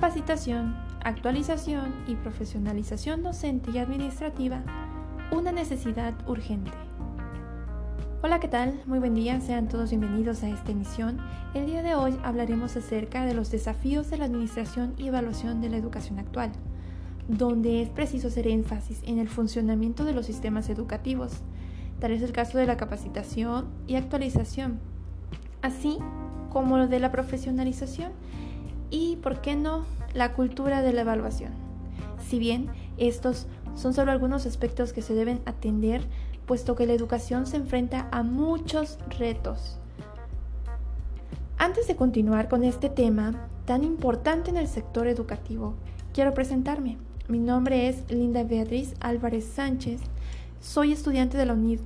capacitación, 0.00 0.74
actualización 1.04 1.92
y 2.06 2.14
profesionalización 2.14 3.22
docente 3.22 3.70
y 3.70 3.76
administrativa 3.76 4.62
una 5.30 5.52
necesidad 5.52 6.14
urgente. 6.26 6.70
Hola, 8.22 8.40
¿qué 8.40 8.48
tal? 8.48 8.80
Muy 8.86 8.98
buen 8.98 9.14
día, 9.14 9.42
sean 9.42 9.68
todos 9.68 9.90
bienvenidos 9.90 10.42
a 10.42 10.48
esta 10.48 10.72
emisión. 10.72 11.18
El 11.52 11.66
día 11.66 11.82
de 11.82 11.96
hoy 11.96 12.18
hablaremos 12.24 12.78
acerca 12.78 13.26
de 13.26 13.34
los 13.34 13.50
desafíos 13.50 14.08
de 14.08 14.16
la 14.16 14.24
administración 14.24 14.94
y 14.96 15.08
evaluación 15.08 15.60
de 15.60 15.68
la 15.68 15.76
educación 15.76 16.18
actual, 16.18 16.50
donde 17.28 17.82
es 17.82 17.90
preciso 17.90 18.28
hacer 18.28 18.48
énfasis 18.48 19.02
en 19.04 19.18
el 19.18 19.28
funcionamiento 19.28 20.06
de 20.06 20.14
los 20.14 20.24
sistemas 20.24 20.70
educativos. 20.70 21.42
Tal 21.98 22.12
es 22.12 22.22
el 22.22 22.32
caso 22.32 22.56
de 22.56 22.64
la 22.64 22.78
capacitación 22.78 23.68
y 23.86 23.96
actualización, 23.96 24.80
así 25.60 25.98
como 26.48 26.78
lo 26.78 26.88
de 26.88 27.00
la 27.00 27.12
profesionalización 27.12 28.12
y, 28.90 29.16
¿por 29.16 29.40
qué 29.40 29.56
no?, 29.56 29.84
la 30.14 30.32
cultura 30.32 30.82
de 30.82 30.92
la 30.92 31.02
evaluación. 31.02 31.52
Si 32.28 32.38
bien 32.38 32.68
estos 32.96 33.46
son 33.74 33.94
solo 33.94 34.10
algunos 34.10 34.46
aspectos 34.46 34.92
que 34.92 35.02
se 35.02 35.14
deben 35.14 35.40
atender, 35.46 36.02
puesto 36.46 36.74
que 36.74 36.86
la 36.86 36.92
educación 36.92 37.46
se 37.46 37.56
enfrenta 37.56 38.08
a 38.10 38.22
muchos 38.22 38.98
retos. 39.18 39.78
Antes 41.58 41.86
de 41.86 41.94
continuar 41.94 42.48
con 42.48 42.64
este 42.64 42.88
tema 42.88 43.48
tan 43.66 43.84
importante 43.84 44.50
en 44.50 44.56
el 44.56 44.66
sector 44.66 45.06
educativo, 45.06 45.74
quiero 46.12 46.34
presentarme. 46.34 46.98
Mi 47.28 47.38
nombre 47.38 47.88
es 47.88 48.10
Linda 48.10 48.42
Beatriz 48.42 48.94
Álvarez 49.00 49.44
Sánchez. 49.44 50.00
Soy 50.60 50.92
estudiante 50.92 51.38
de 51.38 51.46
la 51.46 51.52
UNID. 51.52 51.80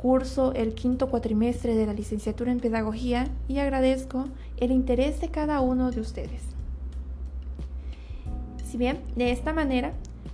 Curso 0.00 0.54
el 0.54 0.72
quinto 0.72 1.10
cuatrimestre 1.10 1.74
de 1.74 1.84
la 1.84 1.92
licenciatura 1.92 2.50
en 2.50 2.58
Pedagogía 2.58 3.28
y 3.48 3.58
agradezco 3.58 4.28
el 4.56 4.70
interés 4.70 5.20
de 5.20 5.28
cada 5.28 5.60
uno 5.60 5.90
de 5.90 6.00
ustedes. 6.00 6.40
Si 8.64 8.78
bien 8.78 9.02
de 9.14 9.30
esta 9.30 9.52
manera 9.52 9.92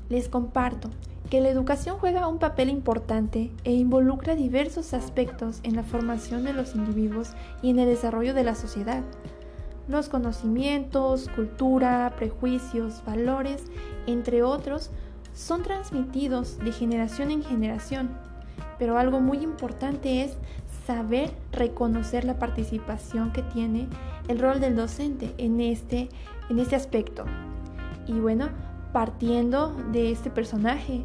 les 0.08 0.28
comparto 0.28 0.88
que 1.30 1.40
la 1.40 1.48
educación 1.48 1.98
juega 1.98 2.28
un 2.28 2.38
papel 2.38 2.68
importante 2.68 3.50
e 3.64 3.72
involucra 3.72 4.36
diversos 4.36 4.94
aspectos 4.94 5.58
en 5.64 5.74
la 5.74 5.82
formación 5.82 6.44
de 6.44 6.52
los 6.52 6.76
individuos 6.76 7.32
y 7.60 7.70
en 7.70 7.80
el 7.80 7.88
desarrollo 7.88 8.34
de 8.34 8.44
la 8.44 8.54
sociedad. 8.54 9.02
Los 9.88 10.08
conocimientos, 10.08 11.28
cultura, 11.34 12.14
prejuicios, 12.16 13.02
valores, 13.04 13.64
entre 14.06 14.44
otros, 14.44 14.92
son 15.34 15.64
transmitidos 15.64 16.56
de 16.60 16.70
generación 16.70 17.32
en 17.32 17.42
generación, 17.42 18.10
pero 18.78 18.98
algo 18.98 19.20
muy 19.20 19.38
importante 19.38 20.22
es 20.22 20.36
saber 20.86 21.32
reconocer 21.52 22.24
la 22.24 22.38
participación 22.38 23.32
que 23.32 23.42
tiene 23.42 23.88
el 24.28 24.38
rol 24.38 24.60
del 24.60 24.76
docente 24.76 25.34
en 25.38 25.60
este, 25.60 26.08
en 26.48 26.58
este 26.58 26.76
aspecto. 26.76 27.24
Y 28.06 28.12
bueno, 28.12 28.48
partiendo 28.92 29.74
de 29.92 30.12
este 30.12 30.30
personaje, 30.30 31.04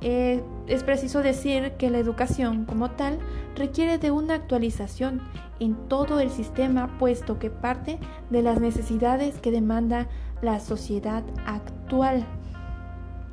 eh, 0.00 0.42
es 0.66 0.82
preciso 0.82 1.22
decir 1.22 1.72
que 1.72 1.90
la 1.90 1.98
educación 1.98 2.64
como 2.64 2.90
tal 2.90 3.18
requiere 3.54 3.98
de 3.98 4.10
una 4.10 4.34
actualización 4.34 5.20
en 5.58 5.74
todo 5.88 6.20
el 6.20 6.30
sistema 6.30 6.98
puesto 6.98 7.38
que 7.38 7.50
parte 7.50 7.98
de 8.30 8.42
las 8.42 8.60
necesidades 8.60 9.38
que 9.38 9.50
demanda 9.50 10.06
la 10.42 10.60
sociedad 10.60 11.22
actual, 11.46 12.26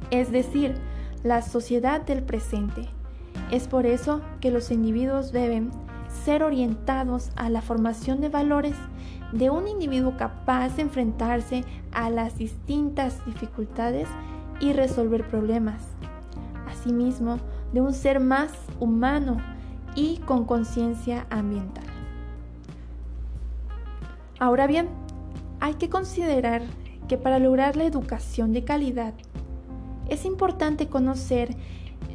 es 0.09 0.31
decir, 0.31 0.75
la 1.23 1.41
sociedad 1.41 2.01
del 2.01 2.23
presente. 2.23 2.87
Es 3.51 3.67
por 3.67 3.85
eso 3.85 4.21
que 4.39 4.51
los 4.51 4.71
individuos 4.71 5.31
deben 5.31 5.71
ser 6.23 6.43
orientados 6.43 7.31
a 7.35 7.49
la 7.49 7.61
formación 7.61 8.21
de 8.21 8.29
valores 8.29 8.75
de 9.31 9.49
un 9.49 9.67
individuo 9.67 10.15
capaz 10.17 10.75
de 10.75 10.83
enfrentarse 10.83 11.63
a 11.91 12.09
las 12.09 12.37
distintas 12.37 13.25
dificultades 13.25 14.07
y 14.59 14.73
resolver 14.73 15.27
problemas. 15.27 15.81
Asimismo, 16.67 17.39
de 17.73 17.81
un 17.81 17.93
ser 17.93 18.19
más 18.19 18.51
humano 18.79 19.37
y 19.95 20.17
con 20.19 20.45
conciencia 20.45 21.25
ambiental. 21.29 21.85
Ahora 24.39 24.67
bien, 24.67 24.87
hay 25.59 25.75
que 25.75 25.89
considerar 25.89 26.61
que 27.07 27.17
para 27.17 27.39
lograr 27.39 27.75
la 27.75 27.85
educación 27.85 28.53
de 28.53 28.63
calidad 28.63 29.13
es 30.09 30.25
importante 30.25 30.87
conocer 30.87 31.55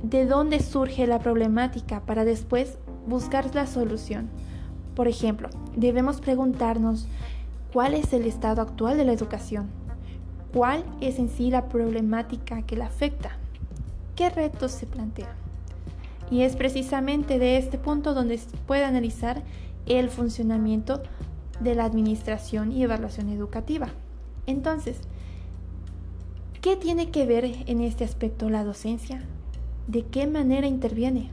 de 0.02 0.26
dónde 0.26 0.60
surge 0.60 1.06
la 1.06 1.18
problemática 1.18 2.00
para 2.00 2.24
después 2.24 2.78
buscar 3.06 3.54
la 3.54 3.66
solución. 3.66 4.28
Por 4.94 5.08
ejemplo, 5.08 5.48
debemos 5.76 6.20
preguntarnos 6.20 7.06
cuál 7.72 7.94
es 7.94 8.12
el 8.12 8.26
estado 8.26 8.62
actual 8.62 8.96
de 8.96 9.04
la 9.04 9.12
educación, 9.12 9.68
cuál 10.52 10.84
es 11.00 11.18
en 11.18 11.28
sí 11.28 11.50
la 11.50 11.68
problemática 11.68 12.62
que 12.62 12.76
la 12.76 12.86
afecta, 12.86 13.30
qué 14.16 14.30
retos 14.30 14.72
se 14.72 14.86
plantean. 14.86 15.30
Y 16.30 16.42
es 16.42 16.56
precisamente 16.56 17.38
de 17.38 17.56
este 17.56 17.78
punto 17.78 18.14
donde 18.14 18.38
se 18.38 18.56
puede 18.66 18.84
analizar 18.84 19.42
el 19.86 20.10
funcionamiento 20.10 21.02
de 21.60 21.74
la 21.74 21.84
administración 21.84 22.72
y 22.72 22.82
evaluación 22.82 23.30
educativa. 23.30 23.88
Entonces, 24.46 24.98
¿qué 26.60 26.76
tiene 26.76 27.10
que 27.10 27.24
ver 27.26 27.44
en 27.66 27.80
este 27.80 28.04
aspecto 28.04 28.50
la 28.50 28.64
docencia? 28.64 29.22
¿De 29.88 30.02
qué 30.02 30.26
manera 30.26 30.66
interviene? 30.66 31.30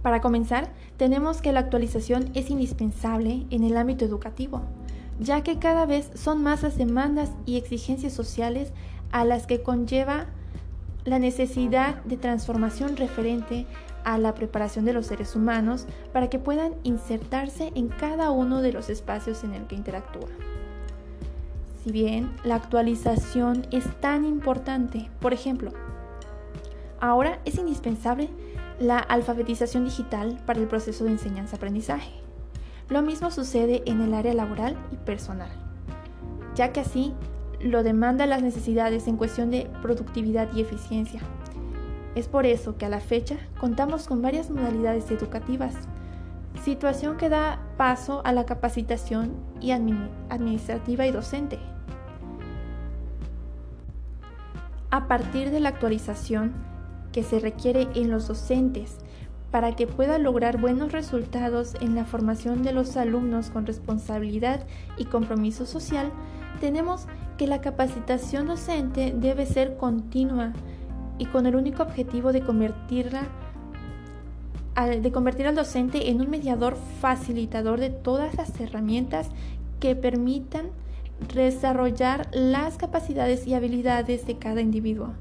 Para 0.00 0.22
comenzar, 0.22 0.72
tenemos 0.96 1.42
que 1.42 1.52
la 1.52 1.60
actualización 1.60 2.30
es 2.32 2.48
indispensable 2.48 3.44
en 3.50 3.62
el 3.62 3.76
ámbito 3.76 4.06
educativo, 4.06 4.62
ya 5.20 5.42
que 5.42 5.58
cada 5.58 5.84
vez 5.84 6.10
son 6.14 6.42
más 6.42 6.62
las 6.62 6.78
demandas 6.78 7.30
y 7.44 7.58
exigencias 7.58 8.14
sociales 8.14 8.72
a 9.12 9.26
las 9.26 9.46
que 9.46 9.62
conlleva 9.62 10.28
la 11.04 11.18
necesidad 11.18 12.02
de 12.04 12.16
transformación 12.16 12.96
referente 12.96 13.66
a 14.04 14.16
la 14.16 14.32
preparación 14.32 14.86
de 14.86 14.94
los 14.94 15.08
seres 15.08 15.36
humanos 15.36 15.84
para 16.14 16.30
que 16.30 16.38
puedan 16.38 16.72
insertarse 16.84 17.70
en 17.74 17.88
cada 17.88 18.30
uno 18.30 18.62
de 18.62 18.72
los 18.72 18.88
espacios 18.88 19.44
en 19.44 19.52
el 19.52 19.66
que 19.66 19.74
interactúan. 19.74 20.32
Si 21.84 21.92
bien 21.92 22.34
la 22.44 22.54
actualización 22.54 23.66
es 23.72 23.84
tan 24.00 24.24
importante, 24.24 25.10
por 25.20 25.34
ejemplo, 25.34 25.72
ahora 27.00 27.40
es 27.44 27.56
indispensable 27.56 28.30
la 28.78 28.98
alfabetización 28.98 29.84
digital 29.84 30.38
para 30.46 30.60
el 30.60 30.66
proceso 30.66 31.04
de 31.04 31.12
enseñanza-aprendizaje. 31.12 32.12
Lo 32.88 33.02
mismo 33.02 33.30
sucede 33.30 33.82
en 33.86 34.00
el 34.00 34.14
área 34.14 34.34
laboral 34.34 34.76
y 34.92 34.96
personal, 34.96 35.50
ya 36.54 36.72
que 36.72 36.80
así 36.80 37.14
lo 37.60 37.82
demandan 37.82 38.30
las 38.30 38.42
necesidades 38.42 39.08
en 39.08 39.16
cuestión 39.16 39.50
de 39.50 39.68
productividad 39.82 40.52
y 40.54 40.60
eficiencia. 40.60 41.20
Es 42.14 42.28
por 42.28 42.46
eso 42.46 42.76
que 42.76 42.86
a 42.86 42.90
la 42.90 43.00
fecha 43.00 43.36
contamos 43.58 44.06
con 44.06 44.22
varias 44.22 44.50
modalidades 44.50 45.10
educativas, 45.10 45.74
situación 46.62 47.16
que 47.16 47.28
da 47.28 47.60
paso 47.76 48.22
a 48.24 48.32
la 48.32 48.46
capacitación 48.46 49.34
y 49.60 49.72
administrativa 49.72 51.06
y 51.06 51.12
docente. 51.12 51.58
A 54.90 55.08
partir 55.08 55.50
de 55.50 55.60
la 55.60 55.70
actualización, 55.70 56.54
que 57.16 57.22
se 57.22 57.40
requiere 57.40 57.88
en 57.94 58.10
los 58.10 58.28
docentes 58.28 58.98
para 59.50 59.74
que 59.74 59.86
pueda 59.86 60.18
lograr 60.18 60.60
buenos 60.60 60.92
resultados 60.92 61.74
en 61.80 61.94
la 61.94 62.04
formación 62.04 62.62
de 62.62 62.74
los 62.74 62.94
alumnos 62.98 63.48
con 63.48 63.64
responsabilidad 63.64 64.66
y 64.98 65.06
compromiso 65.06 65.64
social, 65.64 66.12
tenemos 66.60 67.06
que 67.38 67.46
la 67.46 67.62
capacitación 67.62 68.48
docente 68.48 69.14
debe 69.16 69.46
ser 69.46 69.78
continua 69.78 70.52
y 71.16 71.24
con 71.24 71.46
el 71.46 71.56
único 71.56 71.84
objetivo 71.84 72.34
de 72.34 72.42
convertirla 72.42 73.22
de 75.00 75.10
convertir 75.10 75.46
al 75.46 75.54
docente 75.54 76.10
en 76.10 76.20
un 76.20 76.28
mediador 76.28 76.76
facilitador 77.00 77.80
de 77.80 77.88
todas 77.88 78.34
las 78.34 78.60
herramientas 78.60 79.30
que 79.80 79.96
permitan 79.96 80.66
desarrollar 81.34 82.28
las 82.34 82.76
capacidades 82.76 83.46
y 83.46 83.54
habilidades 83.54 84.26
de 84.26 84.36
cada 84.36 84.60
individuo. 84.60 85.14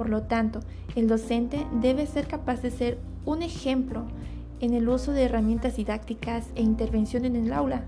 Por 0.00 0.08
lo 0.08 0.22
tanto, 0.22 0.60
el 0.96 1.08
docente 1.08 1.66
debe 1.82 2.06
ser 2.06 2.26
capaz 2.26 2.62
de 2.62 2.70
ser 2.70 2.96
un 3.26 3.42
ejemplo 3.42 4.04
en 4.60 4.72
el 4.72 4.88
uso 4.88 5.12
de 5.12 5.24
herramientas 5.24 5.76
didácticas 5.76 6.46
e 6.54 6.62
intervención 6.62 7.26
en 7.26 7.36
el 7.36 7.52
aula, 7.52 7.84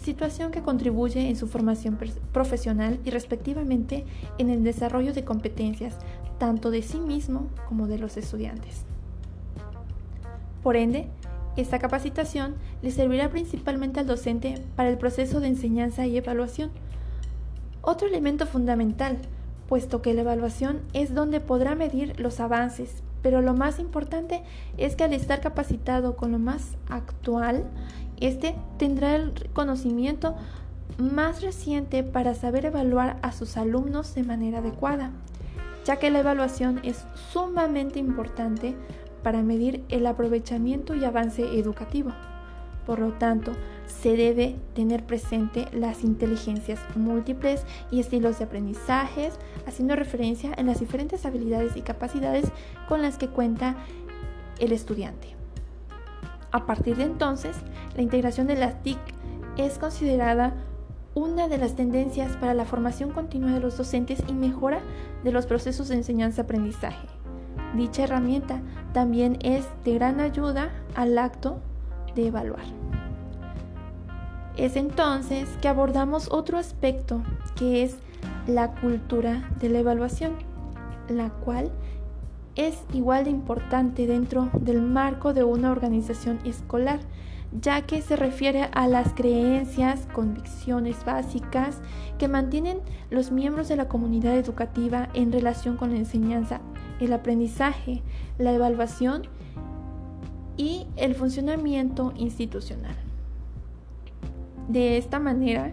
situación 0.00 0.52
que 0.52 0.62
contribuye 0.62 1.28
en 1.28 1.34
su 1.34 1.48
formación 1.48 1.98
profesional 2.30 3.00
y 3.04 3.10
respectivamente 3.10 4.04
en 4.38 4.48
el 4.48 4.62
desarrollo 4.62 5.12
de 5.12 5.24
competencias 5.24 5.96
tanto 6.38 6.70
de 6.70 6.82
sí 6.82 7.00
mismo 7.00 7.48
como 7.68 7.88
de 7.88 7.98
los 7.98 8.16
estudiantes. 8.16 8.84
Por 10.62 10.76
ende, 10.76 11.08
esta 11.56 11.80
capacitación 11.80 12.54
le 12.80 12.92
servirá 12.92 13.28
principalmente 13.28 13.98
al 13.98 14.06
docente 14.06 14.62
para 14.76 14.88
el 14.88 14.98
proceso 14.98 15.40
de 15.40 15.48
enseñanza 15.48 16.06
y 16.06 16.16
evaluación. 16.16 16.70
Otro 17.82 18.06
elemento 18.06 18.46
fundamental 18.46 19.18
puesto 19.68 20.02
que 20.02 20.14
la 20.14 20.22
evaluación 20.22 20.80
es 20.92 21.14
donde 21.14 21.40
podrá 21.40 21.74
medir 21.74 22.18
los 22.20 22.40
avances, 22.40 23.02
pero 23.22 23.40
lo 23.40 23.54
más 23.54 23.78
importante 23.78 24.42
es 24.76 24.96
que 24.96 25.04
al 25.04 25.14
estar 25.14 25.40
capacitado 25.40 26.16
con 26.16 26.32
lo 26.32 26.38
más 26.38 26.76
actual, 26.88 27.64
este 28.20 28.54
tendrá 28.78 29.16
el 29.16 29.32
conocimiento 29.52 30.34
más 30.98 31.42
reciente 31.42 32.02
para 32.04 32.34
saber 32.34 32.66
evaluar 32.66 33.18
a 33.22 33.32
sus 33.32 33.56
alumnos 33.56 34.14
de 34.14 34.22
manera 34.22 34.58
adecuada, 34.58 35.10
ya 35.84 35.96
que 35.96 36.10
la 36.10 36.20
evaluación 36.20 36.80
es 36.84 37.06
sumamente 37.32 37.98
importante 37.98 38.76
para 39.22 39.42
medir 39.42 39.84
el 39.88 40.06
aprovechamiento 40.06 40.94
y 40.94 41.04
avance 41.04 41.58
educativo. 41.58 42.12
Por 42.86 42.98
lo 42.98 43.14
tanto, 43.14 43.52
se 43.86 44.16
debe 44.16 44.56
tener 44.74 45.04
presente 45.04 45.66
las 45.72 46.04
inteligencias 46.04 46.80
múltiples 46.94 47.64
y 47.90 48.00
estilos 48.00 48.38
de 48.38 48.44
aprendizajes, 48.44 49.34
haciendo 49.66 49.96
referencia 49.96 50.52
en 50.56 50.66
las 50.66 50.80
diferentes 50.80 51.24
habilidades 51.26 51.76
y 51.76 51.82
capacidades 51.82 52.46
con 52.88 53.02
las 53.02 53.18
que 53.18 53.28
cuenta 53.28 53.76
el 54.58 54.72
estudiante. 54.72 55.34
A 56.52 56.66
partir 56.66 56.96
de 56.96 57.04
entonces, 57.04 57.56
la 57.96 58.02
integración 58.02 58.46
de 58.46 58.56
las 58.56 58.82
TIC 58.82 58.98
es 59.56 59.78
considerada 59.78 60.54
una 61.14 61.48
de 61.48 61.58
las 61.58 61.76
tendencias 61.76 62.36
para 62.36 62.54
la 62.54 62.64
formación 62.64 63.10
continua 63.10 63.52
de 63.52 63.60
los 63.60 63.76
docentes 63.76 64.22
y 64.28 64.32
mejora 64.32 64.80
de 65.22 65.32
los 65.32 65.46
procesos 65.46 65.88
de 65.88 65.96
enseñanza-aprendizaje. 65.96 67.06
Dicha 67.74 68.04
herramienta 68.04 68.60
también 68.92 69.38
es 69.40 69.66
de 69.84 69.94
gran 69.94 70.20
ayuda 70.20 70.70
al 70.94 71.18
acto 71.18 71.60
de 72.14 72.28
evaluar. 72.28 72.64
Es 74.56 74.76
entonces 74.76 75.48
que 75.60 75.68
abordamos 75.68 76.30
otro 76.30 76.58
aspecto 76.58 77.22
que 77.56 77.82
es 77.82 77.96
la 78.46 78.72
cultura 78.72 79.50
de 79.60 79.68
la 79.68 79.80
evaluación, 79.80 80.34
la 81.08 81.30
cual 81.30 81.72
es 82.54 82.78
igual 82.92 83.24
de 83.24 83.30
importante 83.30 84.06
dentro 84.06 84.50
del 84.60 84.80
marco 84.80 85.34
de 85.34 85.42
una 85.42 85.72
organización 85.72 86.38
escolar, 86.44 87.00
ya 87.60 87.82
que 87.82 88.00
se 88.00 88.14
refiere 88.14 88.68
a 88.72 88.86
las 88.86 89.12
creencias, 89.12 90.06
convicciones 90.12 91.04
básicas 91.04 91.80
que 92.18 92.28
mantienen 92.28 92.78
los 93.10 93.32
miembros 93.32 93.68
de 93.68 93.76
la 93.76 93.88
comunidad 93.88 94.36
educativa 94.36 95.08
en 95.14 95.32
relación 95.32 95.76
con 95.76 95.90
la 95.90 95.96
enseñanza, 95.96 96.60
el 97.00 97.12
aprendizaje, 97.12 98.02
la 98.38 98.52
evaluación 98.52 99.22
y 100.56 100.86
el 100.96 101.16
funcionamiento 101.16 102.12
institucional. 102.16 103.03
De 104.68 104.96
esta 104.96 105.18
manera, 105.18 105.72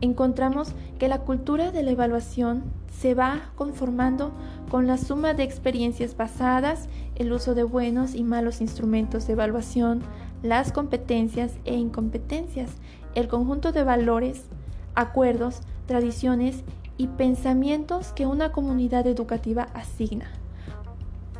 encontramos 0.00 0.74
que 0.98 1.08
la 1.08 1.20
cultura 1.20 1.70
de 1.70 1.82
la 1.82 1.92
evaluación 1.92 2.64
se 2.90 3.14
va 3.14 3.50
conformando 3.56 4.32
con 4.70 4.86
la 4.86 4.98
suma 4.98 5.34
de 5.34 5.44
experiencias 5.44 6.14
pasadas, 6.14 6.88
el 7.14 7.32
uso 7.32 7.54
de 7.54 7.62
buenos 7.62 8.14
y 8.14 8.24
malos 8.24 8.60
instrumentos 8.60 9.26
de 9.26 9.34
evaluación, 9.34 10.02
las 10.42 10.72
competencias 10.72 11.52
e 11.64 11.74
incompetencias, 11.76 12.70
el 13.14 13.28
conjunto 13.28 13.72
de 13.72 13.84
valores, 13.84 14.46
acuerdos, 14.94 15.60
tradiciones 15.86 16.64
y 16.96 17.06
pensamientos 17.06 18.12
que 18.12 18.26
una 18.26 18.52
comunidad 18.52 19.06
educativa 19.06 19.68
asigna. 19.74 20.41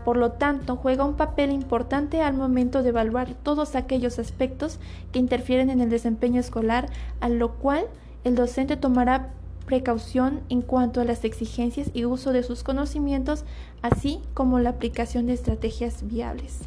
Por 0.04 0.16
lo 0.16 0.32
tanto, 0.32 0.76
juega 0.76 1.04
un 1.04 1.14
papel 1.14 1.52
importante 1.52 2.22
al 2.22 2.34
momento 2.34 2.82
de 2.82 2.88
evaluar 2.88 3.34
todos 3.42 3.76
aquellos 3.76 4.18
aspectos 4.18 4.78
que 5.12 5.18
interfieren 5.18 5.70
en 5.70 5.80
el 5.80 5.90
desempeño 5.90 6.40
escolar, 6.40 6.88
a 7.20 7.28
lo 7.28 7.52
cual 7.52 7.84
el 8.24 8.34
docente 8.34 8.76
tomará 8.76 9.30
precaución 9.66 10.40
en 10.48 10.60
cuanto 10.60 11.00
a 11.00 11.04
las 11.04 11.24
exigencias 11.24 11.90
y 11.94 12.04
uso 12.04 12.32
de 12.32 12.42
sus 12.42 12.64
conocimientos, 12.64 13.44
así 13.80 14.20
como 14.34 14.58
la 14.58 14.70
aplicación 14.70 15.26
de 15.26 15.34
estrategias 15.34 16.06
viables. 16.08 16.58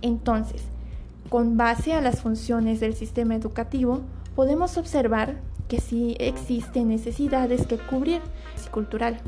Entonces, 0.00 0.62
con 1.28 1.56
base 1.56 1.92
a 1.92 2.00
las 2.00 2.22
funciones 2.22 2.80
del 2.80 2.94
sistema 2.94 3.34
educativo, 3.34 4.00
podemos 4.34 4.78
observar 4.78 5.36
que 5.68 5.80
sí 5.80 6.16
existen 6.18 6.88
necesidades 6.88 7.66
que 7.66 7.76
cubrir 7.78 8.20
cultural. 8.70 9.18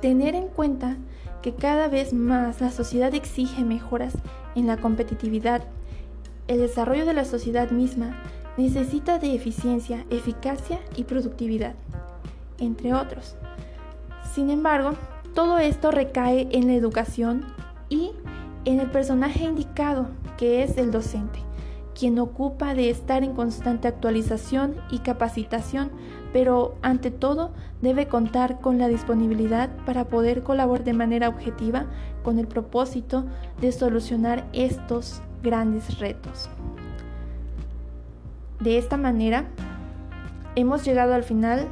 Tener 0.00 0.34
en 0.34 0.48
cuenta 0.48 0.96
que 1.42 1.54
cada 1.54 1.88
vez 1.88 2.12
más 2.12 2.60
la 2.60 2.70
sociedad 2.70 3.14
exige 3.14 3.64
mejoras 3.64 4.14
en 4.54 4.66
la 4.66 4.76
competitividad. 4.76 5.62
El 6.48 6.58
desarrollo 6.58 7.06
de 7.06 7.14
la 7.14 7.24
sociedad 7.24 7.70
misma 7.70 8.22
necesita 8.56 9.18
de 9.18 9.34
eficiencia, 9.34 10.04
eficacia 10.10 10.78
y 10.96 11.04
productividad, 11.04 11.74
entre 12.58 12.94
otros. 12.94 13.36
Sin 14.34 14.50
embargo, 14.50 14.92
todo 15.34 15.58
esto 15.58 15.90
recae 15.90 16.48
en 16.52 16.66
la 16.66 16.74
educación 16.74 17.44
y 17.88 18.12
en 18.64 18.80
el 18.80 18.90
personaje 18.90 19.44
indicado, 19.44 20.08
que 20.36 20.62
es 20.62 20.78
el 20.78 20.90
docente, 20.90 21.38
quien 21.98 22.18
ocupa 22.18 22.74
de 22.74 22.90
estar 22.90 23.22
en 23.22 23.34
constante 23.34 23.88
actualización 23.88 24.76
y 24.90 24.98
capacitación 24.98 25.90
pero 26.36 26.74
ante 26.82 27.10
todo 27.10 27.52
debe 27.80 28.08
contar 28.08 28.60
con 28.60 28.76
la 28.76 28.88
disponibilidad 28.88 29.70
para 29.86 30.04
poder 30.04 30.42
colaborar 30.42 30.84
de 30.84 30.92
manera 30.92 31.30
objetiva 31.30 31.86
con 32.22 32.38
el 32.38 32.46
propósito 32.46 33.24
de 33.62 33.72
solucionar 33.72 34.44
estos 34.52 35.22
grandes 35.42 35.98
retos. 35.98 36.50
De 38.60 38.76
esta 38.76 38.98
manera, 38.98 39.46
hemos 40.56 40.84
llegado 40.84 41.14
al 41.14 41.22
final 41.22 41.68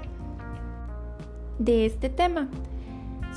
de 1.59 1.85
este 1.85 2.09
tema. 2.09 2.49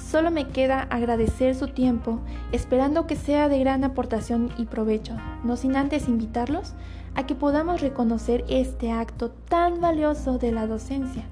Solo 0.10 0.32
me 0.32 0.48
queda 0.48 0.84
agradecer 0.84 1.54
su 1.54 1.68
tiempo, 1.68 2.22
esperando 2.54 3.08
que 3.08 3.18
sea 3.18 3.50
de 3.50 3.60
gran 3.60 3.84
aportación 3.84 4.52
y 4.58 4.64
provecho, 4.64 5.18
no 5.44 5.58
sin 5.58 5.76
antes 5.76 6.08
invitarlos 6.08 6.76
a 7.14 7.26
que 7.26 7.36
podamos 7.36 7.82
reconocer 7.82 8.46
este 8.48 8.90
acto 8.90 9.32
tan 9.32 9.82
valioso 9.82 10.38
de 10.38 10.54
la 10.54 10.66
docencia 10.66 11.26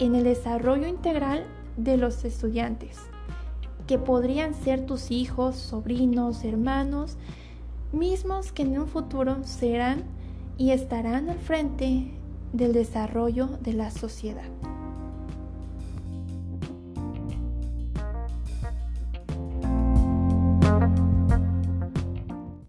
en 0.00 0.14
el 0.14 0.24
desarrollo 0.24 0.86
integral 0.86 1.46
de 1.78 1.96
los 1.96 2.26
estudiantes, 2.26 2.98
que 3.86 3.98
podrían 3.98 4.52
ser 4.52 4.84
tus 4.84 5.10
hijos, 5.10 5.56
sobrinos, 5.56 6.44
hermanos, 6.44 7.16
mismos 7.90 8.52
que 8.52 8.62
en 8.62 8.78
un 8.78 8.86
futuro 8.86 9.38
serán 9.44 10.04
y 10.58 10.72
estarán 10.72 11.30
al 11.30 11.38
frente 11.38 12.10
del 12.52 12.74
desarrollo 12.74 13.46
de 13.62 13.72
la 13.72 13.90
sociedad. 13.90 14.50